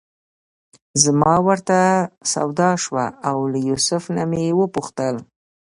[1.03, 1.77] زما ورته
[2.31, 5.15] سودا شوه او له یوسف نه مې وپوښتل.